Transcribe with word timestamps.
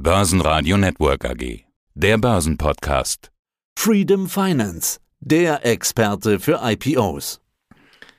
Börsenradio 0.00 0.76
Network 0.76 1.24
AG. 1.24 1.64
Der 1.94 2.18
Börsenpodcast. 2.18 3.32
Freedom 3.76 4.28
Finance, 4.28 5.00
der 5.18 5.66
Experte 5.66 6.38
für 6.38 6.60
IPOs. 6.62 7.40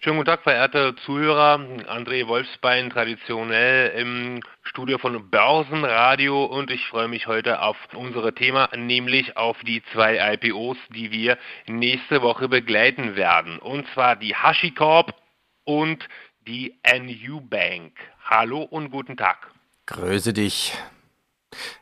Schönen 0.01 0.17
guten 0.17 0.25
Tag, 0.25 0.43
verehrte 0.43 0.93
Zuhörer. 1.05 1.55
André 1.87 2.27
Wolfsbein, 2.27 2.89
traditionell 2.89 3.97
im 3.97 4.41
Studio 4.61 4.97
von 4.97 5.29
Börsenradio 5.29 6.43
und 6.43 6.69
ich 6.69 6.85
freue 6.87 7.07
mich 7.07 7.27
heute 7.27 7.61
auf 7.61 7.77
unsere 7.95 8.35
Thema, 8.35 8.67
nämlich 8.75 9.37
auf 9.37 9.55
die 9.65 9.81
zwei 9.93 10.33
IPOs, 10.33 10.77
die 10.93 11.11
wir 11.11 11.37
nächste 11.65 12.21
Woche 12.21 12.49
begleiten 12.49 13.15
werden. 13.15 13.57
Und 13.57 13.87
zwar 13.93 14.17
die 14.17 14.35
HashiCorp 14.35 15.15
und 15.63 16.05
die 16.45 16.77
NU 16.83 17.39
Bank. 17.39 17.93
Hallo 18.25 18.63
und 18.63 18.91
guten 18.91 19.15
Tag. 19.15 19.49
Grüße 19.85 20.33
dich. 20.33 20.73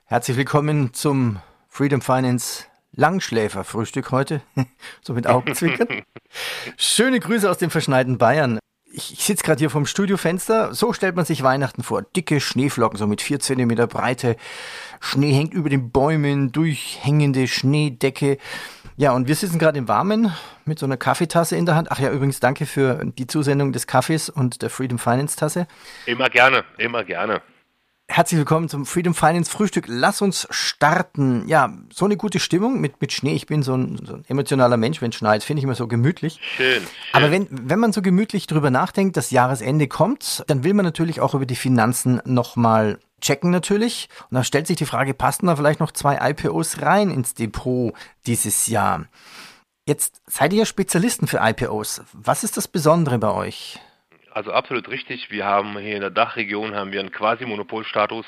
Herzlich 0.06 0.38
willkommen 0.38 0.94
zum 0.94 1.40
Freedom 1.68 2.02
Finance 2.02 2.66
Langschläfer-Frühstück 2.94 4.12
heute, 4.12 4.42
so 5.02 5.14
mit 5.14 5.28
Augenzwinkern. 5.28 6.04
Schöne 6.78 7.20
Grüße 7.20 7.50
aus 7.50 7.58
dem 7.58 7.70
verschneiten 7.70 8.18
Bayern. 8.18 8.60
Ich, 8.86 9.14
ich 9.14 9.26
sitze 9.26 9.44
gerade 9.44 9.60
hier 9.60 9.70
vom 9.70 9.86
Studiofenster. 9.86 10.74
So 10.74 10.94
stellt 10.94 11.16
man 11.16 11.26
sich 11.26 11.44
Weihnachten 11.44 11.84
vor. 11.84 12.02
Dicke 12.02 12.40
Schneeflocken, 12.40 12.98
so 12.98 13.06
mit 13.06 13.22
vier 13.22 13.40
Zentimeter 13.40 13.86
Breite. 13.86 14.38
Schnee 15.00 15.34
hängt 15.34 15.54
über 15.54 15.70
den 15.70 15.92
Bäumen, 15.92 16.52
durchhängende 16.52 17.48
Schneedecke. 17.48 18.38
Ja, 18.96 19.12
und 19.12 19.28
wir 19.28 19.36
sitzen 19.36 19.60
gerade 19.60 19.78
im 19.78 19.88
Warmen 19.88 20.34
mit 20.66 20.80
so 20.80 20.86
einer 20.86 20.98
Kaffeetasse 20.98 21.56
in 21.56 21.68
der 21.68 21.76
Hand. 21.76 21.92
Ach 21.92 22.00
ja, 22.00 22.12
übrigens 22.12 22.40
danke 22.40 22.66
für 22.66 23.06
die 23.06 23.28
Zusendung 23.28 23.74
des 23.74 23.86
Kaffees 23.86 24.30
und 24.30 24.62
der 24.64 24.70
Freedom 24.72 24.98
Finance 24.98 25.36
Tasse. 25.36 25.68
Immer 26.08 26.30
gerne, 26.30 26.64
immer 26.78 27.04
gerne. 27.04 27.42
Herzlich 28.10 28.38
willkommen 28.38 28.70
zum 28.70 28.86
Freedom 28.86 29.14
Finance 29.14 29.52
Frühstück. 29.52 29.86
Lass 29.88 30.22
uns 30.22 30.48
starten. 30.50 31.48
Ja, 31.48 31.78
so 31.94 32.06
eine 32.06 32.16
gute 32.16 32.40
Stimmung 32.40 32.80
mit, 32.80 33.00
mit 33.02 33.12
Schnee. 33.12 33.36
Ich 33.36 33.46
bin 33.48 33.62
so 33.64 33.76
ein, 33.76 34.00
so 34.04 34.16
ein 34.16 34.24
emotionaler 34.28 34.78
Mensch, 34.78 35.02
wenn 35.02 35.10
es 35.10 35.18
schneit, 35.18 35.44
finde 35.44 35.60
ich 35.60 35.66
immer 35.66 35.76
so 35.76 35.88
gemütlich. 35.88 36.40
Schön. 36.42 36.82
Aber 37.12 37.32
wenn, 37.32 37.48
wenn 37.52 37.80
man 37.80 37.92
so 37.92 38.02
gemütlich 38.02 38.48
drüber 38.48 38.72
nachdenkt, 38.72 39.18
das 39.18 39.30
Jahresende 39.30 39.88
kommt, 39.88 40.44
dann 40.48 40.64
will 40.64 40.74
man 40.74 40.86
natürlich 40.86 41.20
auch 41.20 41.36
über 41.36 41.46
die 41.46 41.58
Finanzen 41.58 42.22
nochmal 42.26 42.98
checken 43.22 43.52
natürlich. 43.52 44.10
Und 44.32 44.36
dann 44.36 44.46
stellt 44.46 44.68
sich 44.68 44.78
die 44.78 44.86
Frage, 44.86 45.14
passen 45.14 45.48
da 45.48 45.56
vielleicht 45.56 45.82
noch 45.82 45.92
zwei 45.92 46.30
IPOs 46.32 46.82
rein 46.82 47.12
ins 47.12 47.34
Depot 47.34 47.94
dieses 48.26 48.68
Jahr? 48.68 49.06
Jetzt 49.86 50.22
seid 50.26 50.54
ihr 50.54 50.60
ja 50.60 50.66
Spezialisten 50.66 51.28
für 51.28 51.40
IPOs. 51.42 52.02
Was 52.14 52.44
ist 52.44 52.58
das 52.58 52.68
Besondere 52.68 53.20
bei 53.20 53.32
euch? 53.32 53.80
Also 54.38 54.52
absolut 54.52 54.88
richtig. 54.90 55.32
Wir 55.32 55.46
haben 55.46 55.80
hier 55.80 55.96
in 55.96 56.02
der 56.02 56.12
Dachregion 56.12 56.76
haben 56.76 56.92
wir 56.92 57.00
einen 57.00 57.10
Quasi-Monopolstatus, 57.10 58.24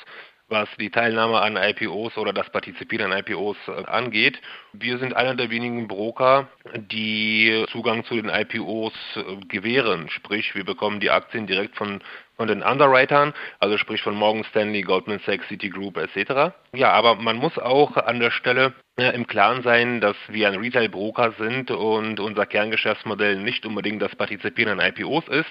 was 0.47 0.67
die 0.79 0.89
Teilnahme 0.89 1.39
an 1.39 1.55
IPOs 1.55 2.17
oder 2.17 2.33
das 2.33 2.49
Partizipieren 2.49 3.11
an 3.11 3.19
IPOs 3.19 3.57
äh, 3.67 3.85
angeht. 3.85 4.41
Wir 4.73 4.97
sind 4.97 5.15
einer 5.15 5.35
der 5.35 5.51
wenigen 5.51 5.87
Broker, 5.87 6.47
die 6.73 7.63
Zugang 7.71 8.05
zu 8.05 8.15
den 8.15 8.27
IPOs 8.27 8.93
äh, 9.17 9.35
gewähren. 9.49 10.09
Sprich, 10.09 10.55
wir 10.55 10.65
bekommen 10.65 10.99
die 10.99 11.11
Aktien 11.11 11.45
direkt 11.45 11.75
von 11.75 12.01
von 12.39 12.47
den 12.47 12.63
Underwritern, 12.63 13.33
also 13.59 13.77
sprich 13.77 14.01
von 14.01 14.15
Morgan 14.15 14.45
Stanley, 14.45 14.81
Goldman 14.81 15.19
Sachs, 15.25 15.45
Citigroup 15.49 15.97
etc. 15.97 16.53
Ja, 16.73 16.91
aber 16.93 17.15
man 17.15 17.35
muss 17.35 17.57
auch 17.57 17.97
an 17.97 18.21
der 18.21 18.31
Stelle 18.31 18.71
ja, 18.97 19.09
im 19.09 19.27
Klaren 19.27 19.61
sein, 19.61 19.99
dass 19.99 20.15
wir 20.29 20.47
ein 20.47 20.55
Retail-Broker 20.55 21.33
sind 21.37 21.69
und 21.69 22.21
unser 22.21 22.45
Kerngeschäftsmodell 22.45 23.41
nicht 23.41 23.65
unbedingt 23.65 24.01
das 24.01 24.15
Partizipieren 24.15 24.79
an 24.79 24.87
IPOs 24.87 25.27
ist, 25.27 25.49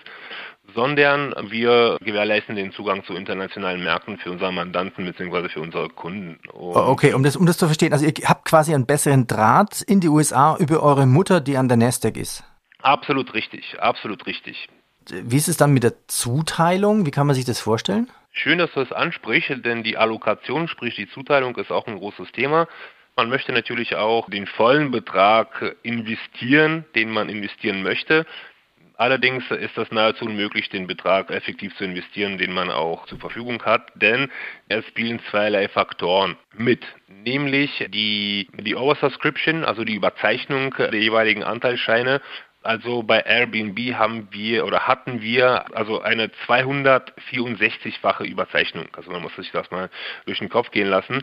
sondern 0.75 1.35
wir 1.51 1.99
gewährleisten 2.01 2.57
den 2.57 2.73
Zugang 2.73 3.05
zu 3.05 3.13
internationalen 3.13 3.85
Märkten 3.85 4.17
für 4.17 4.31
unsere 4.31 4.51
Mandanten 4.51 5.05
bzw. 5.05 5.51
für 5.51 5.61
unsere 5.61 5.91
Kunden. 5.91 6.39
Und 6.55 6.75
okay, 6.75 7.13
um 7.13 7.23
das, 7.23 7.37
um 7.37 7.45
das 7.45 7.59
zu 7.59 7.67
verstehen, 7.67 7.93
also 7.93 8.07
ihr 8.07 8.15
habt 8.25 8.47
quasi 8.47 8.75
einen 8.75 8.87
besseren 8.87 9.27
Draht 9.27 9.83
in 9.83 10.01
die 10.01 10.09
USA 10.09 10.57
über 10.57 10.83
eure 10.83 11.07
Mutter, 11.07 11.43
die 11.43 11.59
an 11.59 11.69
der 11.69 11.77
Nasdaq 11.77 12.17
ist. 12.17 12.45
Absolut 12.81 13.35
richtig, 13.35 13.79
absolut 13.79 14.25
richtig 14.25 14.71
wie 15.11 15.37
ist 15.37 15.49
es 15.49 15.57
dann 15.57 15.73
mit 15.73 15.83
der 15.83 15.95
Zuteilung? 16.07 17.07
Wie 17.07 17.11
kann 17.11 17.27
man 17.27 17.35
sich 17.35 17.45
das 17.45 17.61
vorstellen? 17.61 18.11
Schön, 18.33 18.59
dass 18.59 18.73
du 18.73 18.81
es 18.81 18.93
ansprichst, 18.93 19.65
denn 19.65 19.83
die 19.83 19.97
Allokation, 19.97 20.69
sprich 20.69 20.95
die 20.95 21.09
Zuteilung, 21.09 21.57
ist 21.57 21.73
auch 21.73 21.87
ein 21.87 21.99
großes 21.99 22.31
Thema. 22.33 22.69
Man 23.17 23.31
möchte 23.31 23.53
natürlich 23.53 23.97
auch 23.97 24.31
den 24.31 24.47
vollen 24.47 24.93
Betrag 24.93 25.77
investieren, 25.83 26.85
den 26.95 27.11
man 27.11 27.29
investieren 27.29 27.83
möchte. 27.83 28.27
Allerdings 28.99 29.45
ist 29.51 29.77
das 29.79 29.93
nahezu 29.93 30.25
unmöglich, 30.25 30.71
den 30.71 30.89
Betrag 30.89 31.31
effektiv 31.31 31.77
zu 31.77 31.85
investieren, 31.85 32.37
den 32.37 32.53
man 32.53 32.69
auch 32.69 33.07
zur 33.07 33.19
Verfügung 33.19 33.63
hat, 33.65 33.93
denn 33.95 34.29
es 34.69 34.85
spielen 34.87 35.21
zweierlei 35.31 35.69
Faktoren 35.69 36.37
mit, 36.53 36.85
nämlich 37.07 37.87
die, 37.91 38.49
die 38.55 38.75
Oversubscription, 38.75 39.65
also 39.65 39.85
die 39.85 39.95
Überzeichnung 39.95 40.75
der 40.77 40.95
jeweiligen 40.95 41.45
Anteilsscheine 41.45 42.21
also 42.63 43.03
bei 43.03 43.21
Airbnb 43.21 43.95
haben 43.95 44.29
wir 44.31 44.67
oder 44.67 44.87
hatten 44.89 45.23
wir 45.23 45.65
also 45.77 46.01
eine 46.01 46.27
264-fache 46.47 48.25
Überzeichnung. 48.25 48.89
Also 48.93 49.11
man 49.11 49.23
muss 49.23 49.35
sich 49.37 49.51
das 49.53 49.71
mal 49.71 49.91
durch 50.27 50.41
den 50.41 50.49
Kopf 50.49 50.71
gehen 50.71 50.89
lassen. 50.89 51.23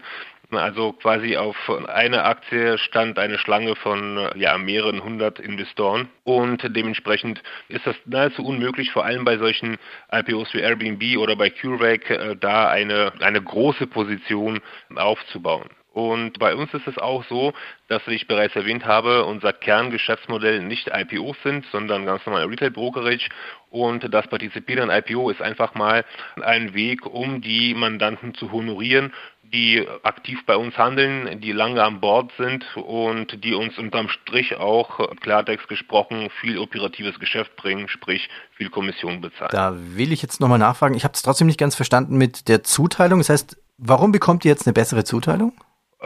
Also 0.52 0.94
quasi 0.94 1.38
auf 1.38 1.58
eine 1.88 2.24
Aktie 2.24 2.78
stand 2.78 3.20
eine 3.20 3.38
Schlange 3.38 3.76
von 3.76 4.30
ja, 4.36 4.58
mehreren 4.58 5.04
hundert 5.04 5.40
Investoren 5.40 6.08
und 6.24 6.64
dementsprechend 6.76 7.42
ist 7.68 7.86
das 7.86 7.96
nahezu 8.06 8.46
unmöglich, 8.46 8.92
vor 8.92 9.06
allem 9.06 9.26
bei 9.26 9.38
solchen 9.38 9.78
IPOs 10.12 10.54
wie 10.54 10.62
Airbnb 10.62 11.18
oder 11.18 11.36
bei 11.36 11.50
CureVac, 11.50 12.10
äh, 12.12 12.36
da 12.40 12.70
eine, 12.70 13.14
eine 13.20 13.42
große 13.42 13.88
Position 13.88 14.62
aufzubauen. 14.96 15.70
Und 15.96 16.40
bei 16.40 16.54
uns 16.54 16.74
ist 16.74 16.88
es 16.88 16.98
auch 16.98 17.24
so, 17.30 17.54
dass, 17.88 18.06
wie 18.06 18.16
ich 18.16 18.28
bereits 18.28 18.54
erwähnt 18.54 18.86
habe, 18.86 19.24
unser 19.24 19.54
Kerngeschäftsmodell 19.54 20.62
nicht 20.62 20.92
IPOs 20.94 21.38
sind, 21.42 21.66
sondern 21.72 22.06
ganz 22.06 22.26
normal 22.26 22.44
Retail 22.48 22.72
Brokerage. 22.72 23.30
Und 23.70 24.14
das 24.14 24.28
Partizipieren 24.28 24.90
an 24.90 25.02
IPO 25.08 25.30
ist 25.30 25.42
einfach 25.42 25.74
mal 25.74 26.04
ein 26.42 26.74
Weg, 26.74 27.06
um 27.06 27.40
die 27.40 27.74
Mandanten 27.74 28.36
zu 28.36 28.52
honorieren, 28.52 29.14
die 29.42 29.88
aktiv 30.04 30.46
bei 30.46 30.58
uns 30.58 30.78
handeln, 30.78 31.40
die 31.40 31.54
lange 31.54 31.82
an 31.82 32.02
Bord 32.02 32.30
sind 32.38 32.66
und 32.76 33.42
die 33.46 33.54
uns 33.54 33.78
unterm 33.78 34.10
Strich 34.10 34.58
auch, 34.58 35.00
Klartext 35.22 35.70
gesprochen, 35.70 36.28
viel 36.42 36.58
operatives 36.58 37.22
Geschäft 37.22 37.56
bringen, 37.56 37.88
sprich 37.88 38.28
viel 38.58 38.70
Kommission 38.70 39.22
bezahlen. 39.22 39.52
Da 39.54 39.74
will 39.78 40.12
ich 40.12 40.22
jetzt 40.22 40.42
nochmal 40.42 40.60
nachfragen. 40.60 40.96
Ich 40.96 41.06
habe 41.06 41.14
es 41.14 41.22
trotzdem 41.22 41.48
nicht 41.48 41.60
ganz 41.60 41.74
verstanden 41.74 42.18
mit 42.18 42.50
der 42.50 42.64
Zuteilung. 42.64 43.20
Das 43.20 43.30
heißt, 43.30 43.56
warum 43.78 44.12
bekommt 44.12 44.44
ihr 44.44 44.52
jetzt 44.52 44.68
eine 44.68 44.74
bessere 44.74 45.06
Zuteilung? 45.06 45.54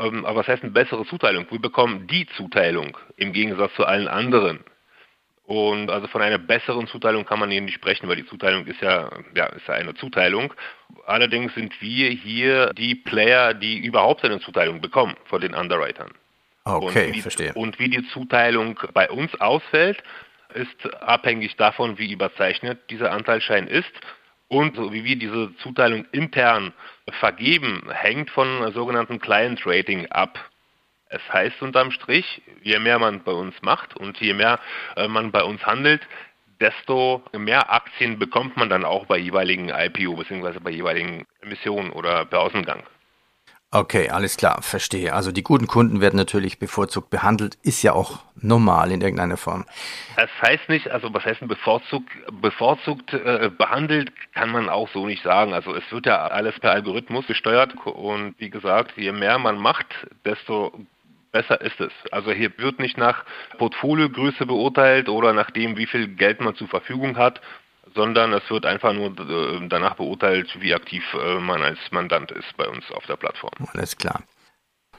Ähm, 0.03 0.25
aber 0.25 0.39
was 0.39 0.47
heißt 0.47 0.63
eine 0.63 0.71
bessere 0.71 1.05
Zuteilung? 1.05 1.45
Wir 1.49 1.59
bekommen 1.59 2.07
die 2.07 2.27
Zuteilung 2.37 2.97
im 3.17 3.33
Gegensatz 3.33 3.73
zu 3.75 3.85
allen 3.85 4.07
anderen. 4.07 4.59
Und 5.45 5.89
also 5.89 6.07
von 6.07 6.21
einer 6.21 6.37
besseren 6.37 6.85
Zuteilung 6.85 7.25
kann 7.25 7.39
man 7.39 7.49
hier 7.49 7.61
nicht 7.61 7.73
sprechen, 7.73 8.07
weil 8.07 8.17
die 8.17 8.25
Zuteilung 8.27 8.67
ist 8.67 8.81
ja, 8.81 9.09
ja, 9.35 9.47
ist 9.47 9.67
ja 9.67 9.73
eine 9.73 9.95
Zuteilung. 9.95 10.53
Allerdings 11.07 11.55
sind 11.55 11.81
wir 11.81 12.11
hier 12.11 12.71
die 12.73 12.93
Player, 12.93 13.55
die 13.55 13.79
überhaupt 13.79 14.23
eine 14.23 14.39
Zuteilung 14.39 14.79
bekommen 14.79 15.15
von 15.25 15.41
den 15.41 15.55
Underwritern. 15.55 16.11
Okay, 16.65 17.07
und 17.07 17.15
wie, 17.15 17.21
verstehe. 17.21 17.53
Und 17.55 17.79
wie 17.79 17.89
die 17.89 18.07
Zuteilung 18.09 18.79
bei 18.93 19.09
uns 19.09 19.33
ausfällt, 19.41 20.03
ist 20.53 20.93
abhängig 21.01 21.55
davon, 21.55 21.97
wie 21.97 22.11
überzeichnet 22.11 22.79
dieser 22.91 23.11
Anteilschein 23.11 23.67
ist 23.67 23.91
und 24.49 24.77
wie 24.91 25.03
wir 25.05 25.15
diese 25.15 25.55
Zuteilung 25.57 26.05
intern 26.11 26.73
vergeben, 27.19 27.83
hängt 27.89 28.29
von 28.31 28.73
sogenannten 28.73 29.19
Client 29.19 29.61
Rating 29.65 30.07
ab. 30.07 30.37
Es 31.09 31.21
heißt 31.31 31.61
unterm 31.61 31.91
Strich, 31.91 32.41
je 32.61 32.77
mehr 32.79 32.99
man 32.99 33.23
bei 33.23 33.31
uns 33.31 33.55
macht 33.61 33.95
und 33.95 34.19
je 34.19 34.33
mehr 34.33 34.59
äh, 34.95 35.07
man 35.07 35.31
bei 35.31 35.43
uns 35.43 35.65
handelt, 35.65 36.01
desto 36.59 37.23
mehr 37.31 37.71
Aktien 37.71 38.19
bekommt 38.19 38.57
man 38.57 38.69
dann 38.69 38.85
auch 38.85 39.05
bei 39.05 39.17
jeweiligen 39.17 39.69
IPO 39.69 40.15
bzw. 40.15 40.59
bei 40.59 40.71
jeweiligen 40.71 41.25
Emissionen 41.41 41.91
oder 41.91 42.25
Börsengang. 42.25 42.83
Okay, 43.71 44.09
alles 44.09 44.35
klar, 44.35 44.63
verstehe. 44.63 45.13
Also 45.13 45.31
die 45.31 45.43
guten 45.43 45.67
Kunden 45.67 46.01
werden 46.01 46.17
natürlich 46.17 46.57
bevorzugt 46.57 47.11
behandelt, 47.11 47.55
ist 47.61 47.83
ja 47.83 47.93
auch 47.93 48.19
normal 48.35 48.91
in 48.91 49.01
irgendeiner 49.01 49.37
Form. 49.37 49.63
Das 50.15 50.29
heißt 50.41 50.69
nicht, 50.69 50.89
also 50.89 51.13
was 51.13 51.23
heißt 51.23 51.47
bevorzugt, 51.47 52.09
bevorzugt 52.41 53.13
äh, 53.13 53.51
behandelt, 53.55 54.11
kann 54.33 54.49
man 54.49 54.69
auch 54.69 54.89
so 54.89 55.05
nicht 55.05 55.21
sagen. 55.21 55.53
Also 55.53 55.75
es 55.75 55.83
wird 55.91 56.07
ja 56.07 56.17
alles 56.17 56.59
per 56.59 56.71
Algorithmus 56.71 57.27
gesteuert 57.27 57.75
und 57.85 58.33
wie 58.39 58.49
gesagt, 58.49 58.93
je 58.97 59.11
mehr 59.11 59.37
man 59.37 59.59
macht, 59.59 59.85
desto 60.25 60.73
besser 61.31 61.61
ist 61.61 61.79
es. 61.79 61.91
Also 62.11 62.31
hier 62.31 62.51
wird 62.57 62.79
nicht 62.79 62.97
nach 62.97 63.23
Portfoliogröße 63.59 64.47
beurteilt 64.47 65.09
oder 65.09 65.33
nach 65.33 65.51
dem, 65.51 65.77
wie 65.77 65.85
viel 65.85 66.07
Geld 66.07 66.41
man 66.41 66.55
zur 66.55 66.67
Verfügung 66.67 67.17
hat, 67.17 67.39
sondern 67.95 68.33
es 68.33 68.49
wird 68.49 68.65
einfach 68.65 68.93
nur 68.93 69.07
äh, 69.07 69.67
danach 69.67 69.95
beurteilt, 69.95 70.49
wie 70.59 70.73
aktiv 70.73 71.03
äh, 71.13 71.39
man 71.39 71.61
als 71.61 71.79
Mandant 71.91 72.31
ist 72.31 72.55
bei 72.57 72.67
uns 72.67 72.83
auf 72.91 73.05
der 73.05 73.15
Plattform. 73.15 73.51
Alles 73.73 73.97
klar. 73.97 74.23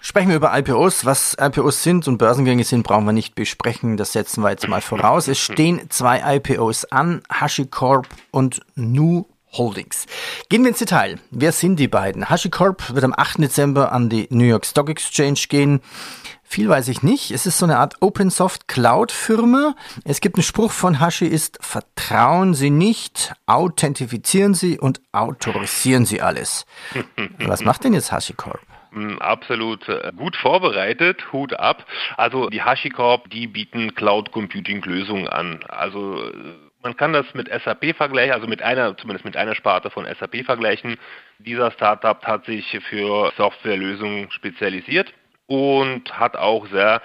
Sprechen 0.02 0.30
wir 0.30 0.36
über 0.36 0.56
IPOs. 0.58 1.04
Was 1.04 1.36
IPOs 1.38 1.82
sind 1.82 2.08
und 2.08 2.16
Börsengänge 2.16 2.64
sind, 2.64 2.84
brauchen 2.84 3.04
wir 3.04 3.12
nicht 3.12 3.34
besprechen. 3.34 3.98
Das 3.98 4.12
setzen 4.12 4.42
wir 4.42 4.50
jetzt 4.50 4.66
mal 4.66 4.80
voraus. 4.80 5.28
Es 5.28 5.38
stehen 5.38 5.90
zwei 5.90 6.36
IPOs 6.36 6.86
an, 6.86 7.22
HashiCorp 7.30 8.08
und 8.30 8.62
New 8.76 9.26
Holdings. 9.52 10.06
Gehen 10.48 10.62
wir 10.62 10.70
ins 10.70 10.78
Detail. 10.78 11.18
Wer 11.30 11.52
sind 11.52 11.76
die 11.76 11.88
beiden? 11.88 12.30
HashiCorp 12.30 12.94
wird 12.94 13.04
am 13.04 13.14
8. 13.14 13.42
Dezember 13.42 13.92
an 13.92 14.08
die 14.08 14.26
New 14.30 14.44
York 14.44 14.64
Stock 14.64 14.88
Exchange 14.88 15.40
gehen. 15.48 15.80
Viel 16.52 16.68
weiß 16.68 16.88
ich 16.88 17.04
nicht. 17.04 17.30
Es 17.30 17.46
ist 17.46 17.58
so 17.58 17.64
eine 17.64 17.78
Art 17.78 17.94
Open 18.00 18.28
Soft 18.28 18.66
Cloud 18.66 19.12
Firma. 19.12 19.76
Es 20.04 20.20
gibt 20.20 20.34
einen 20.34 20.42
Spruch 20.42 20.72
von 20.72 20.98
Hashi 20.98 21.26
ist, 21.26 21.64
vertrauen 21.64 22.54
Sie 22.54 22.70
nicht, 22.70 23.32
authentifizieren 23.46 24.54
Sie 24.54 24.76
und 24.76 25.00
autorisieren 25.12 26.06
Sie 26.06 26.20
alles. 26.20 26.66
Was 27.38 27.64
macht 27.64 27.84
denn 27.84 27.94
jetzt 27.94 28.10
HashiCorp? 28.10 28.58
Hm, 28.90 29.20
absolut 29.20 29.88
äh, 29.88 30.10
gut 30.16 30.34
vorbereitet, 30.34 31.32
Hut 31.32 31.54
ab. 31.54 31.86
Also 32.16 32.50
die 32.50 32.62
HashiCorp, 32.62 33.30
die 33.30 33.46
bieten 33.46 33.94
Cloud 33.94 34.32
Computing 34.32 34.82
Lösungen 34.82 35.28
an. 35.28 35.60
Also 35.68 36.20
äh, 36.20 36.32
man 36.82 36.96
kann 36.96 37.12
das 37.12 37.26
mit 37.32 37.48
SAP 37.48 37.94
vergleichen, 37.94 38.34
also 38.34 38.48
mit 38.48 38.60
einer, 38.60 38.96
zumindest 38.96 39.24
mit 39.24 39.36
einer 39.36 39.54
Sparte 39.54 39.88
von 39.88 40.04
SAP 40.04 40.44
vergleichen. 40.44 40.96
Dieser 41.38 41.70
Startup 41.70 42.20
hat 42.24 42.44
sich 42.46 42.76
für 42.88 43.30
Softwarelösungen 43.36 44.32
spezialisiert 44.32 45.14
und 45.50 46.16
hat 46.16 46.36
auch 46.36 46.64
sehr 46.68 47.02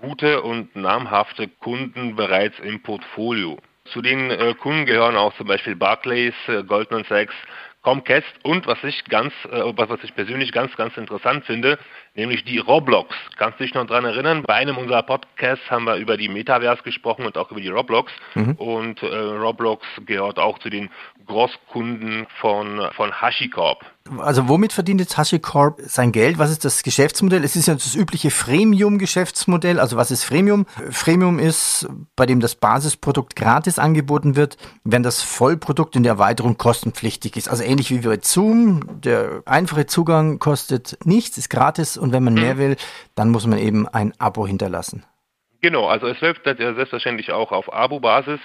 gute 0.00 0.42
und 0.42 0.74
namhafte 0.74 1.46
Kunden 1.46 2.16
bereits 2.16 2.58
im 2.58 2.82
Portfolio. 2.82 3.56
Zu 3.84 4.02
den 4.02 4.32
äh, 4.32 4.54
Kunden 4.54 4.84
gehören 4.84 5.16
auch 5.16 5.32
zum 5.36 5.46
Beispiel 5.46 5.76
Barclays, 5.76 6.34
äh, 6.48 6.64
Goldman 6.64 7.04
Sachs, 7.04 7.34
Comcast 7.82 8.26
und 8.42 8.66
was 8.66 8.82
ich 8.82 9.04
ganz, 9.04 9.32
äh, 9.44 9.60
was 9.76 10.02
ich 10.02 10.12
persönlich 10.14 10.50
ganz, 10.50 10.74
ganz 10.74 10.96
interessant 10.96 11.44
finde, 11.44 11.78
nämlich 12.14 12.44
die 12.44 12.58
Roblox. 12.58 13.14
Kannst 13.36 13.60
du 13.60 13.64
dich 13.64 13.74
noch 13.74 13.86
daran 13.86 14.04
erinnern? 14.04 14.42
Bei 14.42 14.54
einem 14.54 14.76
unserer 14.76 15.02
Podcasts 15.02 15.68
haben 15.70 15.84
wir 15.84 15.96
über 15.96 16.16
die 16.16 16.28
Metaverse 16.28 16.82
gesprochen 16.82 17.26
und 17.26 17.36
auch 17.36 17.50
über 17.50 17.60
die 17.60 17.68
Roblox. 17.68 18.12
Mhm. 18.34 18.52
Und 18.52 19.02
äh, 19.02 19.06
Roblox 19.06 19.84
gehört 20.06 20.38
auch 20.38 20.58
zu 20.58 20.70
den 20.70 20.90
Großkunden 21.26 22.26
von, 22.40 22.88
von 22.94 23.12
HashiCorp. 23.20 23.84
Also 24.18 24.48
womit 24.50 24.74
verdient 24.74 25.00
jetzt 25.00 25.16
HashiCorp 25.16 25.80
sein 25.86 26.12
Geld? 26.12 26.38
Was 26.38 26.50
ist 26.50 26.66
das 26.66 26.82
Geschäftsmodell? 26.82 27.42
Es 27.42 27.56
ist 27.56 27.68
ja 27.68 27.72
das 27.72 27.94
übliche 27.94 28.30
Freemium-Geschäftsmodell. 28.30 29.80
Also 29.80 29.96
was 29.96 30.10
ist 30.10 30.24
Freemium? 30.24 30.66
Freemium 30.90 31.38
ist, 31.38 31.88
bei 32.14 32.26
dem 32.26 32.40
das 32.40 32.54
Basisprodukt 32.54 33.34
gratis 33.34 33.78
angeboten 33.78 34.36
wird, 34.36 34.58
wenn 34.84 35.02
das 35.02 35.22
Vollprodukt 35.22 35.96
in 35.96 36.02
der 36.02 36.12
Erweiterung 36.12 36.58
kostenpflichtig 36.58 37.36
ist. 37.36 37.48
Also 37.48 37.64
ähnlich 37.64 37.90
wie 37.90 38.06
bei 38.06 38.18
Zoom. 38.20 39.00
Der 39.00 39.42
einfache 39.46 39.86
Zugang 39.86 40.38
kostet 40.38 40.98
nichts, 41.04 41.38
ist 41.38 41.48
gratis 41.48 41.96
und 42.04 42.12
wenn 42.12 42.22
man 42.22 42.34
mehr 42.34 42.54
mhm. 42.54 42.58
will, 42.58 42.76
dann 43.14 43.30
muss 43.30 43.46
man 43.46 43.58
eben 43.58 43.88
ein 43.88 44.12
Abo 44.18 44.46
hinterlassen. 44.46 45.04
Genau, 45.64 45.86
also 45.86 46.06
es 46.08 46.20
läuft 46.20 46.44
selbstverständlich 46.44 47.32
auch 47.32 47.50
auf 47.50 47.72
Abo-Basis 47.72 48.38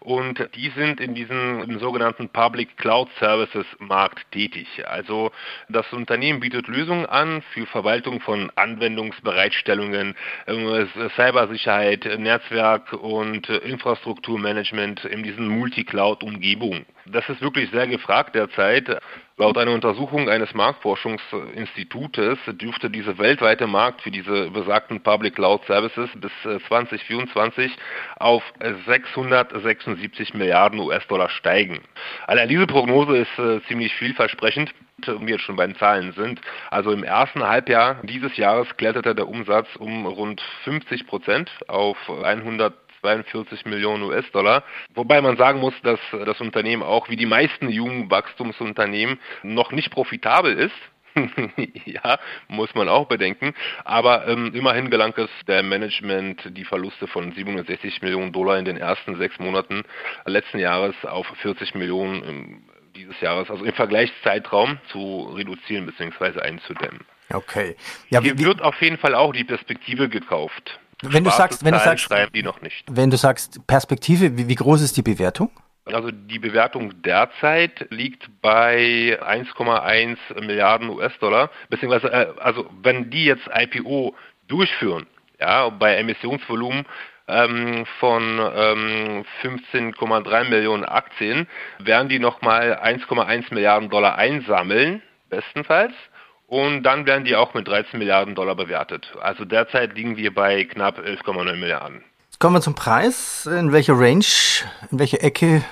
und 0.00 0.46
die 0.54 0.68
sind 0.76 1.00
in 1.00 1.14
diesem 1.14 1.78
sogenannten 1.78 2.28
Public 2.28 2.76
Cloud 2.76 3.08
Services 3.18 3.64
Markt 3.78 4.30
tätig. 4.30 4.68
Also 4.86 5.30
das 5.70 5.90
Unternehmen 5.94 6.40
bietet 6.40 6.68
Lösungen 6.68 7.06
an 7.06 7.40
für 7.54 7.64
Verwaltung 7.64 8.20
von 8.20 8.52
Anwendungsbereitstellungen, 8.56 10.14
ähm, 10.46 10.88
Cybersicherheit, 11.16 12.04
Netzwerk 12.18 12.92
und 12.92 13.48
Infrastrukturmanagement 13.48 15.06
in 15.06 15.22
diesen 15.22 15.48
Multi-Cloud-Umgebungen. 15.48 16.84
Das 17.06 17.26
ist 17.30 17.40
wirklich 17.40 17.70
sehr 17.70 17.86
gefragt 17.86 18.34
derzeit. 18.34 19.00
Laut 19.38 19.58
einer 19.58 19.72
Untersuchung 19.72 20.30
eines 20.30 20.54
Marktforschungsinstitutes 20.54 22.38
dürfte 22.52 22.88
dieser 22.88 23.18
weltweite 23.18 23.66
Markt 23.66 24.00
für 24.00 24.10
diese 24.10 24.50
besagten 24.50 25.02
Public 25.02 25.34
Cloud 25.34 25.62
Services 25.66 26.08
bis 26.14 26.32
2024 26.68 27.70
äh, 27.70 27.76
auf 28.18 28.42
676 28.86 30.32
Milliarden 30.32 30.78
US-Dollar 30.78 31.28
steigen. 31.28 31.82
Allein 32.26 32.48
diese 32.48 32.66
Prognose 32.66 33.18
ist 33.18 33.38
äh, 33.38 33.60
ziemlich 33.68 33.94
vielversprechend 33.96 34.72
wir 35.06 35.28
jetzt 35.28 35.42
schon 35.42 35.56
bei 35.56 35.66
den 35.66 35.76
Zahlen 35.76 36.12
sind. 36.12 36.40
Also 36.70 36.90
im 36.90 37.04
ersten 37.04 37.44
Halbjahr 37.44 37.96
dieses 38.04 38.34
Jahres 38.38 38.66
kletterte 38.78 39.14
der 39.14 39.28
Umsatz 39.28 39.68
um 39.76 40.06
rund 40.06 40.40
50 40.64 41.06
Prozent 41.06 41.50
auf 41.68 41.98
100 42.08 42.72
42 43.06 43.66
Millionen 43.66 44.02
US-Dollar. 44.02 44.64
Wobei 44.94 45.22
man 45.22 45.36
sagen 45.36 45.60
muss, 45.60 45.74
dass 45.82 46.00
das 46.10 46.40
Unternehmen 46.40 46.82
auch 46.82 47.08
wie 47.08 47.16
die 47.16 47.26
meisten 47.26 47.68
jungen 47.68 48.10
Wachstumsunternehmen 48.10 49.20
noch 49.44 49.70
nicht 49.70 49.90
profitabel 49.90 50.58
ist. 50.58 50.74
ja, 51.84 52.18
muss 52.48 52.74
man 52.74 52.88
auch 52.88 53.06
bedenken. 53.06 53.54
Aber 53.84 54.26
ähm, 54.26 54.52
immerhin 54.54 54.90
gelang 54.90 55.14
es 55.16 55.30
der 55.46 55.62
Management, 55.62 56.42
die 56.56 56.64
Verluste 56.64 57.06
von 57.06 57.32
760 57.32 58.02
Millionen 58.02 58.32
Dollar 58.32 58.58
in 58.58 58.64
den 58.64 58.76
ersten 58.76 59.16
sechs 59.16 59.38
Monaten 59.38 59.84
letzten 60.24 60.58
Jahres 60.58 60.96
auf 61.04 61.26
40 61.42 61.74
Millionen 61.76 62.24
ähm, 62.28 62.62
dieses 62.96 63.20
Jahres, 63.20 63.50
also 63.50 63.64
im 63.64 63.72
Vergleichszeitraum 63.72 64.78
zu 64.90 65.32
reduzieren 65.36 65.86
bzw. 65.86 66.40
einzudämmen. 66.40 67.04
Okay. 67.32 67.76
Ja, 68.08 68.20
Hier 68.20 68.38
wird 68.38 68.62
auf 68.62 68.80
jeden 68.82 68.98
Fall 68.98 69.14
auch 69.14 69.32
die 69.32 69.44
Perspektive 69.44 70.08
gekauft. 70.08 70.80
Wenn 71.02 71.24
du 71.24 71.30
sagst, 71.30 71.64
wenn 71.64 71.74
du 71.74 71.80
sagst. 71.80 72.08
Wenn 72.90 73.10
du 73.10 73.16
sagst 73.16 73.66
Perspektive, 73.66 74.36
wie, 74.38 74.48
wie 74.48 74.54
groß 74.54 74.80
ist 74.82 74.96
die 74.96 75.02
Bewertung? 75.02 75.50
Also 75.84 76.10
die 76.10 76.40
Bewertung 76.40 77.00
derzeit 77.02 77.86
liegt 77.90 78.28
bei 78.40 79.18
1,1 79.22 80.18
Milliarden 80.40 80.88
US-Dollar, 80.88 81.50
beziehungsweise 81.68 82.12
äh, 82.12 82.26
also 82.40 82.68
wenn 82.82 83.10
die 83.10 83.24
jetzt 83.26 83.48
IPO 83.54 84.16
durchführen, 84.48 85.06
ja, 85.38 85.68
bei 85.68 85.96
Emissionsvolumen 85.96 86.86
ähm, 87.28 87.86
von 88.00 88.22
ähm, 88.22 89.24
15,3 89.42 90.48
Millionen 90.48 90.84
Aktien, 90.84 91.46
werden 91.78 92.08
die 92.08 92.18
nochmal 92.18 92.80
1,1 92.82 93.54
Milliarden 93.54 93.88
Dollar 93.88 94.16
einsammeln, 94.16 95.02
bestenfalls. 95.28 95.92
Und 96.46 96.84
dann 96.84 97.06
werden 97.06 97.24
die 97.24 97.34
auch 97.34 97.54
mit 97.54 97.66
13 97.66 97.98
Milliarden 97.98 98.34
Dollar 98.34 98.54
bewertet. 98.54 99.12
Also 99.20 99.44
derzeit 99.44 99.94
liegen 99.94 100.16
wir 100.16 100.32
bei 100.32 100.64
knapp 100.64 100.98
11,9 100.98 101.56
Milliarden. 101.56 102.04
Jetzt 102.26 102.38
kommen 102.38 102.54
wir 102.54 102.60
zum 102.60 102.74
Preis. 102.74 103.46
In 103.46 103.72
welcher 103.72 103.98
Range, 103.98 104.24
in 104.90 104.98
welcher 104.98 105.22
Ecke 105.22 105.64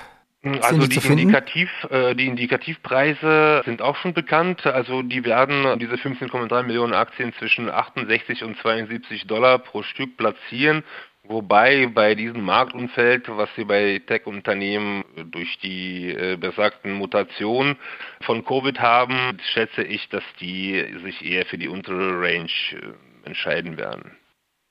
also 0.61 0.85
die, 0.85 0.97
Indikativ, 1.07 1.69
äh, 1.89 2.13
die 2.13 2.27
Indikativpreise 2.27 3.63
sind 3.65 3.81
auch 3.81 3.95
schon 3.95 4.13
bekannt. 4.13 4.65
Also 4.65 5.01
die 5.01 5.25
werden 5.25 5.79
diese 5.79 5.95
15,3 5.95 6.63
Millionen 6.63 6.93
Aktien 6.93 7.33
zwischen 7.33 7.69
68 7.69 8.43
und 8.43 8.57
72 8.59 9.25
Dollar 9.25 9.57
pro 9.57 9.81
Stück 9.81 10.17
platzieren. 10.17 10.83
Wobei 11.27 11.87
bei 11.87 12.13
diesem 12.13 12.43
Marktumfeld, 12.43 13.27
was 13.29 13.49
wir 13.55 13.65
bei 13.65 14.01
Tech-Unternehmen 14.05 15.03
durch 15.31 15.57
die 15.59 16.09
äh, 16.09 16.37
besagten 16.37 16.93
Mutationen 16.93 17.77
von 18.21 18.45
Covid 18.45 18.79
haben, 18.79 19.37
schätze 19.53 19.83
ich, 19.83 20.07
dass 20.09 20.23
die 20.39 20.85
sich 21.03 21.25
eher 21.25 21.45
für 21.45 21.57
die 21.57 21.67
untere 21.67 22.21
Range 22.21 22.49
äh, 22.71 23.27
entscheiden 23.27 23.77
werden. 23.77 24.11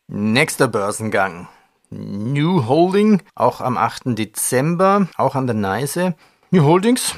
Nächster 0.07 0.69
Börsengang. 0.69 1.49
New 1.91 2.67
Holding, 2.67 3.23
auch 3.35 3.61
am 3.61 3.77
8. 3.77 4.17
Dezember, 4.19 5.09
auch 5.17 5.35
an 5.35 5.47
der 5.47 5.55
Neise. 5.55 6.15
New 6.51 6.65
Holdings, 6.65 7.17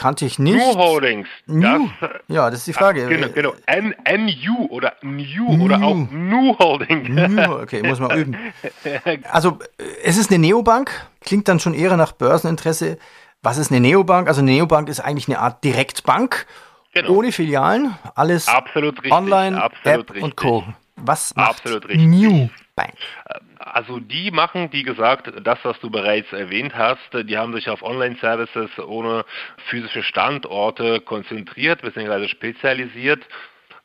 kannte 0.00 0.24
ich 0.24 0.38
nicht. 0.38 0.56
New 0.56 0.74
Holdings. 0.76 1.28
New, 1.46 1.90
das, 2.00 2.10
ja, 2.28 2.48
das 2.48 2.60
ist 2.60 2.68
die 2.68 2.72
Frage. 2.72 3.06
Genau, 3.06 3.28
genau. 3.28 3.52
NU 3.70 4.66
oder 4.70 4.94
New, 5.02 5.54
New, 5.54 5.64
oder 5.66 5.82
auch 5.82 5.94
New 5.94 6.58
Holding. 6.58 7.14
New, 7.14 7.52
okay, 7.60 7.82
muss 7.82 8.00
man 8.00 8.18
üben. 8.18 8.36
Also, 9.30 9.58
es 10.02 10.16
ist 10.16 10.30
eine 10.30 10.38
Neobank, 10.38 10.90
klingt 11.20 11.48
dann 11.48 11.60
schon 11.60 11.74
eher 11.74 11.96
nach 11.98 12.12
Börseninteresse. 12.12 12.98
Was 13.42 13.58
ist 13.58 13.70
eine 13.70 13.80
Neobank? 13.80 14.26
Also, 14.26 14.40
eine 14.40 14.52
Neobank 14.52 14.88
ist 14.88 15.00
eigentlich 15.00 15.28
eine 15.28 15.38
Art 15.38 15.62
Direktbank. 15.64 16.46
Genau. 16.94 17.10
Ohne 17.10 17.30
Filialen, 17.30 17.94
alles 18.14 18.48
absolut 18.48 18.98
online, 19.12 19.62
absolut 19.62 20.00
App 20.00 20.10
richtig. 20.10 20.24
und 20.24 20.36
Co. 20.36 20.64
Was 20.96 21.36
macht 21.36 21.50
absolut 21.50 21.88
richtig. 21.88 22.06
New 22.06 22.48
Bank? 22.74 22.94
Also 23.72 24.00
die 24.00 24.30
machen, 24.32 24.72
wie 24.72 24.82
gesagt, 24.82 25.32
das, 25.44 25.58
was 25.62 25.78
du 25.80 25.90
bereits 25.90 26.32
erwähnt 26.32 26.74
hast. 26.74 27.08
Die 27.12 27.38
haben 27.38 27.54
sich 27.54 27.68
auf 27.68 27.82
Online-Services 27.82 28.78
ohne 28.80 29.24
physische 29.66 30.02
Standorte 30.02 31.00
konzentriert 31.00 31.82
bzw. 31.82 32.26
spezialisiert. 32.28 33.24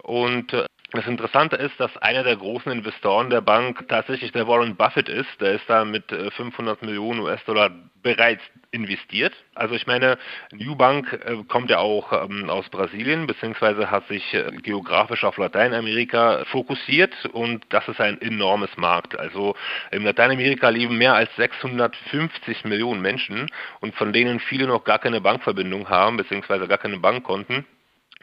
Und 0.01 0.53
äh, 0.53 0.65
das 0.91 1.07
Interessante 1.07 1.55
ist, 1.55 1.79
dass 1.79 1.95
einer 1.97 2.23
der 2.23 2.35
großen 2.35 2.71
Investoren 2.71 3.29
der 3.29 3.41
Bank 3.41 3.87
tatsächlich 3.87 4.31
der 4.31 4.47
Warren 4.47 4.75
Buffett 4.75 5.09
ist. 5.09 5.41
Der 5.41 5.53
ist 5.53 5.67
da 5.67 5.83
mit 5.83 6.11
500 6.11 6.81
äh, 6.81 6.85
Millionen 6.85 7.21
US-Dollar 7.21 7.71
bereits 8.03 8.43
investiert. 8.69 9.33
Also 9.55 9.73
ich 9.73 9.87
meine, 9.87 10.17
New 10.51 10.75
Bank 10.75 11.11
äh, 11.11 11.43
kommt 11.47 11.71
ja 11.71 11.79
auch 11.79 12.13
ähm, 12.13 12.49
aus 12.49 12.69
Brasilien, 12.69 13.25
beziehungsweise 13.25 13.89
hat 13.89 14.07
sich 14.07 14.33
äh, 14.33 14.51
geografisch 14.61 15.23
auf 15.23 15.37
Lateinamerika 15.37 16.45
fokussiert 16.45 17.13
und 17.33 17.65
das 17.69 17.87
ist 17.87 17.99
ein 17.99 18.21
enormes 18.21 18.77
Markt. 18.77 19.17
Also 19.17 19.55
in 19.91 20.03
Lateinamerika 20.03 20.69
leben 20.69 20.97
mehr 20.97 21.15
als 21.15 21.35
650 21.35 22.63
Millionen 22.65 23.01
Menschen 23.01 23.49
und 23.79 23.95
von 23.95 24.13
denen 24.13 24.39
viele 24.39 24.67
noch 24.67 24.83
gar 24.83 24.99
keine 24.99 25.19
Bankverbindung 25.19 25.89
haben, 25.89 26.17
beziehungsweise 26.17 26.67
gar 26.67 26.77
keine 26.77 26.99
Bankkonten. 26.99 27.65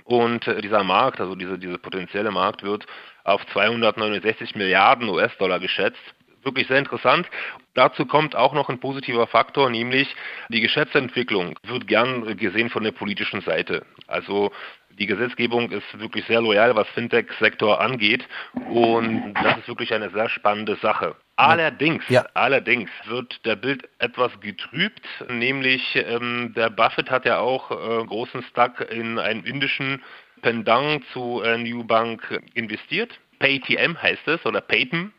Und 0.05 0.47
äh, 0.47 0.61
dieser 0.61 0.85
Markt, 0.85 1.21
also 1.21 1.35
diese, 1.35 1.59
diese 1.59 1.79
potenzielle 1.79 2.31
Markt, 2.31 2.63
wird 2.63 2.87
auf 3.25 3.47
269 3.53 4.55
Milliarden 4.57 5.09
US-Dollar 5.09 5.61
geschätzt. 5.61 6.01
wirklich 6.43 6.67
sehr 6.67 6.79
interessant. 6.79 7.29
Dazu 7.75 8.05
kommt 8.05 8.35
auch 8.35 8.53
noch 8.53 8.69
ein 8.69 8.81
positiver 8.81 9.27
Faktor, 9.27 9.71
nämlich 9.71 10.15
die 10.49 10.61
Geschäftsentwicklung 10.61 11.59
wird 11.63 11.87
gern 11.87 12.37
gesehen 12.37 12.69
von 12.69 12.83
der 12.83 12.93
politischen 12.93 13.41
Seite. 13.43 13.87
Also 14.09 14.51
die 14.99 15.07
Gesetzgebung 15.07 15.71
ist 15.71 15.99
wirklich 15.99 16.27
sehr 16.27 16.41
loyal, 16.41 16.77
was 16.77 16.89
Fintech-Sektor 16.89 17.81
angeht. 17.81 18.27
Und 18.69 19.35
das 19.35 19.59
ist 19.59 19.69
wirklich 19.69 19.95
eine 19.95 20.11
sehr 20.11 20.29
spannende 20.29 20.77
Sache. 20.77 21.17
Allerdings, 21.43 22.05
ja. 22.09 22.25
allerdings 22.35 22.91
wird 23.07 23.45
der 23.45 23.57
Bild 23.57 23.89
etwas 23.99 24.33
getrübt, 24.41 25.03
nämlich 25.29 25.97
ähm, 25.97 26.53
der 26.57 26.71
Buffett 26.71 27.11
hat 27.11 27.25
ja 27.25 27.39
auch 27.39 27.71
äh, 27.71 28.05
großen 28.05 28.43
Stack 28.45 28.81
in 28.91 29.19
einen 29.19 29.45
indischen 29.45 30.03
Pendant 30.43 31.05
zu 31.13 31.43
äh, 31.43 31.59
New 31.59 31.85
Bank 31.85 32.41
investiert. 32.55 33.19
PayTM 33.39 34.01
heißt 34.01 34.27
es 34.27 34.45
oder 34.47 34.61
Payton. 34.61 35.13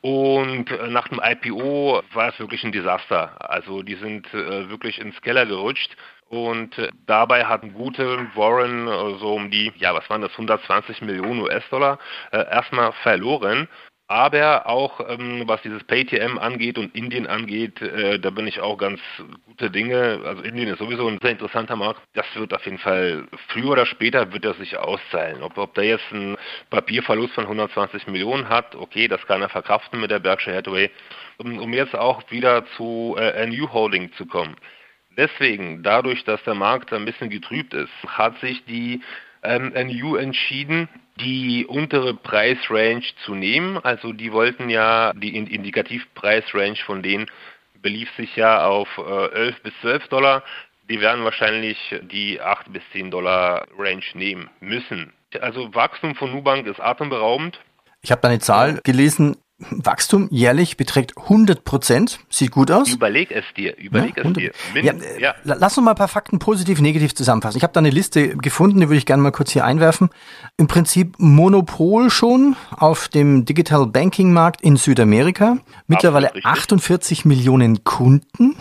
Und 0.00 0.70
äh, 0.70 0.88
nach 0.88 1.08
dem 1.08 1.20
IPO 1.22 2.02
war 2.12 2.28
es 2.28 2.38
wirklich 2.38 2.64
ein 2.64 2.72
Desaster. 2.72 3.36
Also 3.38 3.82
die 3.82 3.96
sind 3.96 4.32
äh, 4.32 4.70
wirklich 4.70 4.98
ins 4.98 5.20
Keller 5.20 5.46
gerutscht. 5.46 5.96
Und 6.28 6.78
äh, 6.78 6.88
dabei 7.06 7.44
hatten 7.44 7.74
gute 7.74 8.26
Warren 8.34 8.86
äh, 8.86 9.18
so 9.18 9.34
um 9.34 9.50
die, 9.50 9.72
ja, 9.76 9.94
was 9.94 10.08
waren 10.08 10.22
das, 10.22 10.32
120 10.32 11.02
Millionen 11.02 11.40
US-Dollar 11.40 11.98
äh, 12.30 12.38
erstmal 12.38 12.92
verloren. 13.02 13.68
Aber 14.10 14.66
auch 14.66 14.98
ähm, 15.08 15.44
was 15.46 15.62
dieses 15.62 15.84
PayTM 15.84 16.36
angeht 16.36 16.78
und 16.78 16.96
Indien 16.96 17.28
angeht, 17.28 17.80
äh, 17.80 18.18
da 18.18 18.30
bin 18.30 18.48
ich 18.48 18.58
auch 18.58 18.76
ganz 18.76 19.00
gute 19.46 19.70
Dinge. 19.70 20.20
Also 20.24 20.42
Indien 20.42 20.66
ist 20.66 20.80
sowieso 20.80 21.06
ein 21.06 21.20
sehr 21.22 21.30
interessanter 21.30 21.76
Markt. 21.76 22.02
Das 22.14 22.26
wird 22.34 22.52
auf 22.52 22.64
jeden 22.64 22.78
Fall 22.78 23.28
früher 23.46 23.70
oder 23.70 23.86
später 23.86 24.32
wird 24.32 24.44
er 24.44 24.54
sich 24.54 24.76
auszahlen. 24.76 25.44
Ob, 25.44 25.56
ob 25.58 25.74
der 25.74 25.84
jetzt 25.84 26.12
einen 26.12 26.36
Papierverlust 26.70 27.34
von 27.34 27.44
120 27.44 28.08
Millionen 28.08 28.48
hat, 28.48 28.74
okay, 28.74 29.06
das 29.06 29.24
kann 29.28 29.42
er 29.42 29.48
verkraften 29.48 30.00
mit 30.00 30.10
der 30.10 30.18
Berkshire 30.18 30.56
Hathaway. 30.56 30.90
Um, 31.38 31.60
um 31.60 31.72
jetzt 31.72 31.94
auch 31.94 32.28
wieder 32.32 32.66
zu 32.76 33.14
äh, 33.16 33.46
NU 33.46 33.72
Holding 33.72 34.12
zu 34.14 34.26
kommen. 34.26 34.56
Deswegen, 35.16 35.84
dadurch, 35.84 36.24
dass 36.24 36.42
der 36.42 36.54
Markt 36.54 36.92
ein 36.92 37.04
bisschen 37.04 37.30
getrübt 37.30 37.74
ist, 37.74 37.92
hat 38.08 38.36
sich 38.40 38.64
die 38.64 39.02
ähm, 39.44 39.72
NU 39.72 40.16
entschieden, 40.16 40.88
die 41.20 41.66
untere 41.66 42.14
Preisrange 42.14 43.04
zu 43.24 43.34
nehmen. 43.34 43.78
Also 43.78 44.12
die 44.12 44.32
wollten 44.32 44.70
ja, 44.70 45.12
die 45.14 45.36
Indikativpreisrange 45.36 46.76
von 46.84 47.02
denen 47.02 47.26
belief 47.82 48.08
sich 48.16 48.36
ja 48.36 48.66
auf 48.66 48.88
äh, 48.98 49.32
11 49.32 49.62
bis 49.62 49.72
12 49.80 50.08
Dollar. 50.08 50.42
Die 50.88 51.00
werden 51.00 51.24
wahrscheinlich 51.24 51.78
die 52.02 52.40
8 52.40 52.72
bis 52.72 52.82
10 52.92 53.10
Dollar 53.10 53.66
Range 53.78 54.02
nehmen 54.14 54.50
müssen. 54.60 55.12
Also 55.40 55.74
Wachstum 55.74 56.14
von 56.14 56.32
Nubank 56.32 56.66
ist 56.66 56.80
atemberaubend. 56.80 57.60
Ich 58.02 58.10
habe 58.10 58.20
da 58.22 58.28
eine 58.28 58.40
Zahl 58.40 58.80
gelesen, 58.82 59.36
Wachstum 59.70 60.28
jährlich 60.30 60.76
beträgt 60.76 61.16
100 61.16 61.64
Prozent. 61.64 62.20
Sieht 62.28 62.50
gut 62.50 62.70
aus. 62.70 62.92
Überleg 62.92 63.30
es 63.30 63.44
dir. 63.56 63.76
Überleg 63.76 64.16
ja, 64.16 64.24
es 64.24 64.32
dir. 64.32 64.52
Min 64.74 64.84
ja, 64.84 64.94
ja. 65.18 65.34
Lass 65.44 65.76
uns 65.76 65.84
mal 65.84 65.92
ein 65.92 65.96
paar 65.96 66.08
Fakten 66.08 66.38
positiv, 66.38 66.80
negativ 66.80 67.14
zusammenfassen. 67.14 67.58
Ich 67.58 67.62
habe 67.62 67.72
da 67.72 67.80
eine 67.80 67.90
Liste 67.90 68.36
gefunden, 68.36 68.80
die 68.80 68.88
würde 68.88 68.98
ich 68.98 69.06
gerne 69.06 69.22
mal 69.22 69.32
kurz 69.32 69.52
hier 69.52 69.64
einwerfen. 69.64 70.10
Im 70.56 70.66
Prinzip 70.66 71.14
Monopol 71.18 72.10
schon 72.10 72.56
auf 72.70 73.08
dem 73.08 73.44
Digital 73.44 73.86
Banking 73.86 74.32
Markt 74.32 74.62
in 74.62 74.76
Südamerika. 74.76 75.58
Mittlerweile 75.86 76.32
48 76.42 77.24
Millionen 77.24 77.84
Kunden. 77.84 78.56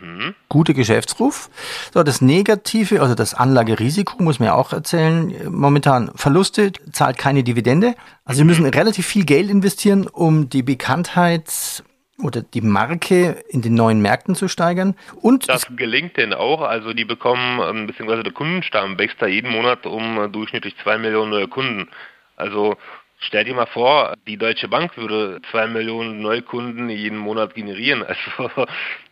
Mhm. 0.00 0.34
Guter 0.48 0.74
Geschäftsruf. 0.74 1.50
So, 1.92 2.02
das 2.02 2.20
Negative, 2.20 3.00
also 3.00 3.14
das 3.14 3.34
Anlagerisiko, 3.34 4.22
muss 4.22 4.38
man 4.38 4.46
ja 4.46 4.54
auch 4.54 4.72
erzählen. 4.72 5.34
Momentan 5.50 6.10
Verluste, 6.14 6.72
zahlt 6.92 7.18
keine 7.18 7.42
Dividende. 7.42 7.94
Also, 8.24 8.38
wir 8.38 8.44
müssen 8.44 8.66
relativ 8.66 9.06
viel 9.06 9.24
Geld 9.24 9.50
investieren, 9.50 10.06
um 10.06 10.48
die 10.48 10.62
Bekanntheit 10.62 11.82
oder 12.22 12.42
die 12.42 12.60
Marke 12.60 13.44
in 13.48 13.62
den 13.62 13.74
neuen 13.74 14.00
Märkten 14.00 14.34
zu 14.34 14.48
steigern. 14.48 14.96
Und 15.22 15.48
das 15.48 15.66
gelingt 15.76 16.16
denn 16.16 16.34
auch. 16.34 16.62
Also 16.62 16.92
die 16.92 17.04
bekommen, 17.04 17.60
ähm, 17.60 17.86
beziehungsweise 17.86 18.22
der 18.22 18.32
Kundenstamm 18.32 18.98
wächst 18.98 19.22
da 19.22 19.26
jeden 19.26 19.52
Monat 19.52 19.86
um 19.86 20.18
äh, 20.18 20.28
durchschnittlich 20.28 20.74
zwei 20.82 20.98
Millionen 20.98 21.30
neue 21.30 21.48
Kunden. 21.48 21.88
Also 22.36 22.76
Stell 23.20 23.44
dir 23.44 23.54
mal 23.54 23.66
vor, 23.66 24.14
die 24.26 24.36
Deutsche 24.36 24.68
Bank 24.68 24.96
würde 24.96 25.40
zwei 25.50 25.66
Millionen 25.66 26.22
Neukunden 26.22 26.88
jeden 26.88 27.18
Monat 27.18 27.54
generieren. 27.54 28.04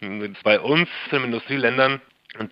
Also 0.00 0.34
bei 0.44 0.60
uns 0.60 0.88
in 1.10 1.24
Industrieländern 1.24 2.00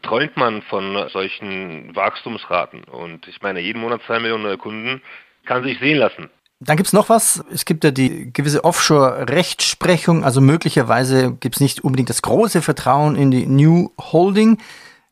träumt 0.03 0.37
man 0.37 0.63
von 0.63 1.09
solchen 1.13 1.95
Wachstumsraten. 1.95 2.85
Und 2.85 3.29
ich 3.29 3.41
meine, 3.43 3.61
jeden 3.61 3.81
Monat 3.81 4.01
zwei 4.07 4.19
Millionen 4.19 4.43
neue 4.43 4.59
Kunden 4.59 5.03
kann 5.45 5.63
sich 5.63 5.79
sehen 5.79 5.99
lassen. 5.99 6.29
Dann 6.61 6.77
gibt 6.77 6.87
es 6.89 6.93
noch 6.93 7.09
was. 7.09 7.45
Es 7.53 7.65
gibt 7.65 7.85
ja 7.85 7.91
die 7.91 8.33
gewisse 8.33 8.65
Offshore-Rechtsprechung. 8.65 10.25
Also 10.25 10.41
möglicherweise 10.41 11.35
gibt 11.35 11.57
es 11.57 11.61
nicht 11.61 11.85
unbedingt 11.85 12.11
das 12.11 12.23
große 12.23 12.63
Vertrauen 12.63 13.17
in 13.17 13.31
die 13.31 13.47
New 13.47 13.91
Holding 14.01 14.59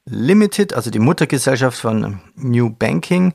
Limited, 0.05 0.75
also 0.75 0.91
die 0.91 0.99
Muttergesellschaft 0.99 1.79
von 1.79 2.21
New 2.35 2.71
Banking. 2.71 3.35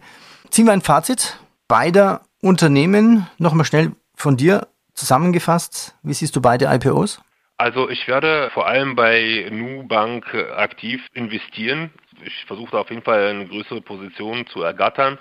Ziehen 0.50 0.66
wir 0.66 0.74
ein 0.74 0.82
Fazit 0.82 1.40
beider 1.68 2.22
Unternehmen, 2.48 3.28
nochmal 3.38 3.66
schnell 3.66 3.92
von 4.16 4.38
dir 4.38 4.68
zusammengefasst, 4.94 5.96
wie 6.02 6.14
siehst 6.14 6.36
du 6.36 6.42
beide 6.42 6.66
IPOs? 6.66 7.22
Also 7.58 7.90
ich 7.90 8.08
werde 8.08 8.50
vor 8.54 8.68
allem 8.68 8.96
bei 8.96 9.48
Nubank 9.52 10.34
aktiv 10.56 11.06
investieren. 11.14 11.92
Ich 12.24 12.46
versuche 12.46 12.78
auf 12.78 12.90
jeden 12.90 13.02
Fall 13.02 13.28
eine 13.28 13.48
größere 13.48 13.82
Position 13.82 14.46
zu 14.48 14.62
ergattern. 14.62 15.18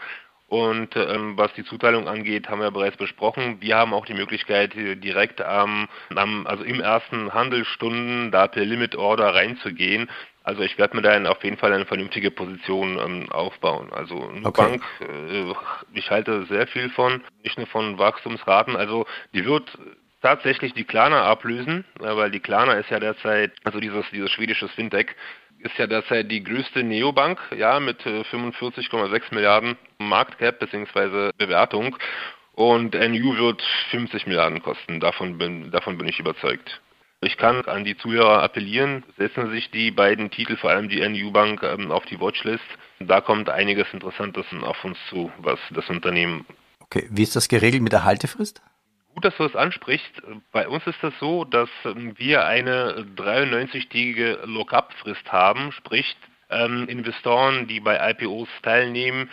Und 0.49 0.95
ähm, 0.95 1.37
was 1.37 1.53
die 1.55 1.65
Zuteilung 1.65 2.07
angeht, 2.07 2.49
haben 2.49 2.61
wir 2.61 2.71
bereits 2.71 2.97
besprochen. 2.97 3.61
Wir 3.61 3.77
haben 3.77 3.93
auch 3.93 4.07
die 4.07 4.15
Möglichkeit, 4.15 4.75
direkt 4.75 5.41
am, 5.41 5.89
am 6.15 6.47
also 6.47 6.63
im 6.63 6.81
ersten 6.81 7.35
Handelsstunden 7.35 8.31
da 8.31 8.47
per 8.47 8.65
Limit 8.65 8.95
Order 8.95 9.35
reinzugehen. 9.35 10.09
Also 10.47 10.63
ich 10.63 10.79
werde 10.79 10.97
mir 10.97 11.03
da 11.03 11.29
auf 11.29 11.43
jeden 11.43 11.57
Fall 11.57 11.73
eine 11.73 11.87
vernünftige 11.87 12.31
Position 12.31 13.01
ähm, 13.05 13.33
aufbauen. 13.33 13.93
Also 13.93 14.29
eine 14.29 14.47
okay. 14.47 14.63
Bank, 14.63 14.85
äh, 15.01 15.53
ich 15.93 16.09
halte 16.09 16.47
sehr 16.47 16.69
viel 16.69 16.89
von, 16.91 17.25
nicht 17.43 17.59
nur 17.59 17.67
von 17.67 17.99
Wachstumsraten. 17.99 18.77
Also 18.77 19.07
die 19.35 19.45
wird 19.45 19.77
tatsächlich 20.23 20.73
die 20.73 20.85
Klarna 20.85 21.25
ablösen, 21.25 21.85
äh, 21.99 22.15
weil 22.15 22.31
die 22.31 22.39
Klarna 22.39 22.75
ist 22.75 22.91
ja 22.91 23.01
derzeit, 23.01 23.55
also 23.65 23.81
dieses, 23.81 24.09
dieses 24.13 24.31
schwedische 24.31 24.69
Fintech, 24.69 25.17
ist 25.59 25.77
ja 25.79 25.89
derzeit 25.89 26.31
die 26.31 26.45
größte 26.45 26.85
Neobank, 26.85 27.41
ja, 27.57 27.81
mit 27.81 28.07
äh, 28.07 28.21
45,6 28.21 29.35
Milliarden 29.35 29.77
Marktcap 29.99 30.61
bzw. 30.61 31.33
Bewertung. 31.37 31.97
Und 32.53 32.95
NU 32.95 33.37
wird 33.37 33.63
50 33.91 34.29
Milliarden 34.29 34.63
kosten, 34.63 35.01
davon 35.01 35.39
bin, 35.39 35.73
davon 35.73 35.99
bin 35.99 36.07
ich 36.07 36.21
überzeugt. 36.21 36.81
Ich 37.23 37.39
kann 37.39 37.63
an 37.65 37.85
die 37.85 37.97
Zuhörer 37.97 38.43
appellieren, 38.43 39.03
setzen 39.17 39.51
sich 39.51 39.71
die 39.71 39.91
beiden 39.91 40.31
Titel, 40.31 40.57
vor 40.57 40.71
allem 40.71 40.89
die 40.89 41.01
NU 41.01 41.31
Bank, 41.31 41.63
ähm, 41.63 41.91
auf 41.91 42.05
die 42.05 42.21
Watchlist. 42.21 42.65
Da 42.99 43.21
kommt 43.21 43.49
einiges 43.49 43.87
Interessantes 43.93 44.45
auf 44.63 44.85
uns 44.85 44.99
zu, 45.09 45.33
was 45.39 45.59
das 45.71 45.89
Unternehmen. 45.89 46.45
Okay, 46.81 47.09
wie 47.11 47.23
ist 47.23 47.35
das 47.35 47.49
geregelt 47.49 47.83
mit 47.83 47.93
der 47.93 48.05
Haltefrist? 48.05 48.61
Gut, 49.15 49.25
dass 49.25 49.37
du 49.39 49.45
das 49.45 49.57
ansprichst. 49.57 50.23
Bei 50.53 50.69
uns 50.69 50.87
ist 50.87 51.03
das 51.03 51.15
so, 51.19 51.45
dass 51.45 51.71
ähm, 51.87 52.13
wir 52.19 52.45
eine 52.45 53.07
93-tägige 53.17 54.41
Lock-up-Frist 54.45 55.33
haben, 55.33 55.73
sprich 55.73 56.17
ähm, 56.51 56.87
Investoren, 56.87 57.67
die 57.67 57.81
bei 57.81 58.11
IPOs 58.11 58.49
teilnehmen, 58.63 59.31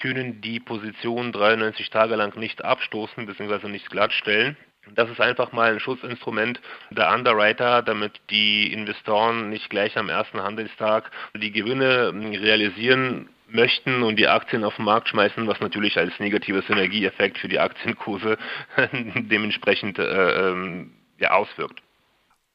können 0.00 0.40
die 0.40 0.60
Position 0.60 1.32
93 1.32 1.90
Tage 1.90 2.14
lang 2.14 2.36
nicht 2.38 2.64
abstoßen 2.64 3.26
bzw. 3.26 3.68
nicht 3.68 3.90
glattstellen. 3.90 4.56
Das 4.94 5.10
ist 5.10 5.20
einfach 5.20 5.52
mal 5.52 5.72
ein 5.72 5.80
Schutzinstrument 5.80 6.60
der 6.90 7.12
Underwriter, 7.12 7.82
damit 7.82 8.20
die 8.30 8.72
Investoren 8.72 9.50
nicht 9.50 9.70
gleich 9.70 9.96
am 9.96 10.08
ersten 10.08 10.42
Handelstag 10.42 11.10
die 11.34 11.52
Gewinne 11.52 12.12
realisieren 12.12 13.28
möchten 13.48 14.02
und 14.02 14.16
die 14.16 14.28
Aktien 14.28 14.64
auf 14.64 14.76
den 14.76 14.84
Markt 14.84 15.08
schmeißen, 15.08 15.46
was 15.46 15.60
natürlich 15.60 15.96
als 15.96 16.12
negativer 16.18 16.62
Synergieeffekt 16.62 17.38
für 17.38 17.48
die 17.48 17.58
Aktienkurse 17.58 18.36
dementsprechend 18.92 19.98
äh, 19.98 20.50
ähm, 20.50 20.92
ja, 21.18 21.32
auswirkt. 21.32 21.80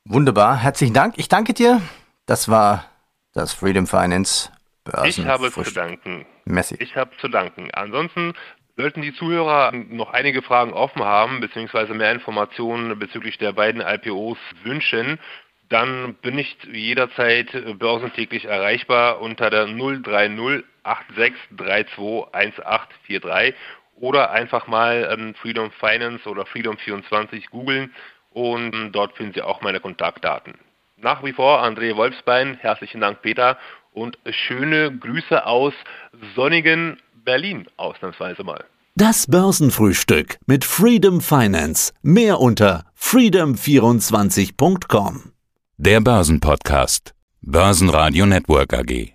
Wunderbar, 0.05 0.57
herzlichen 0.57 0.93
Dank. 0.93 1.15
Ich 1.17 1.29
danke 1.29 1.53
dir. 1.53 1.81
Das 2.25 2.49
war 2.49 2.85
das 3.33 3.53
Freedom 3.53 3.87
Finance 3.87 4.51
Börsen. 4.83 5.07
Ich 5.07 5.25
habe 5.25 5.51
zu 5.51 5.71
danken. 5.73 6.25
Messi. 6.45 6.75
Ich 6.79 6.95
habe 6.95 7.11
zu 7.19 7.27
danken. 7.27 7.69
Ansonsten 7.73 8.33
Sollten 8.79 9.01
die 9.01 9.13
Zuhörer 9.13 9.73
noch 9.73 10.13
einige 10.13 10.41
Fragen 10.41 10.71
offen 10.71 11.03
haben, 11.03 11.41
beziehungsweise 11.41 11.93
mehr 11.93 12.13
Informationen 12.13 12.97
bezüglich 12.97 13.37
der 13.37 13.51
beiden 13.51 13.81
IPOs 13.81 14.37
wünschen, 14.63 15.19
dann 15.67 16.13
bin 16.21 16.39
ich 16.39 16.55
jederzeit 16.71 17.51
börsentäglich 17.77 18.45
erreichbar 18.45 19.19
unter 19.19 19.49
der 19.49 19.65
030 19.65 20.63
86321843 20.85 23.53
oder 23.95 24.31
einfach 24.31 24.67
mal 24.67 25.09
ähm, 25.11 25.35
Freedom 25.35 25.71
Finance 25.71 26.29
oder 26.29 26.43
Freedom24 26.43 27.49
googeln 27.49 27.93
und 28.31 28.93
dort 28.93 29.17
finden 29.17 29.33
Sie 29.33 29.41
auch 29.41 29.59
meine 29.59 29.81
Kontaktdaten. 29.81 30.53
Nach 30.95 31.21
wie 31.25 31.33
vor 31.33 31.61
André 31.61 31.97
Wolfsbein, 31.97 32.57
herzlichen 32.61 33.01
Dank 33.01 33.23
Peter 33.23 33.57
und 33.91 34.17
schöne 34.29 34.97
Grüße 34.97 35.45
aus 35.45 35.73
sonnigen 36.33 36.97
Berlin 37.23 37.67
ausnahmsweise 37.77 38.43
mal. 38.43 38.65
Das 38.95 39.27
Börsenfrühstück 39.27 40.39
mit 40.45 40.65
Freedom 40.65 41.21
Finance. 41.21 41.93
Mehr 42.01 42.39
unter 42.39 42.85
freedom24.com. 42.99 45.31
Der 45.77 46.01
Börsenpodcast. 46.01 47.13
Börsenradio 47.41 48.25
Network 48.25 48.73
AG. 48.73 49.13